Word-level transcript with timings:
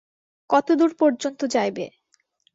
কতদূর 0.49 0.91
পর্যন্ত 1.01 1.41
যাইবে? 1.55 1.85